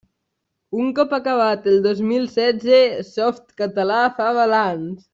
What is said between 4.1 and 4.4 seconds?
fa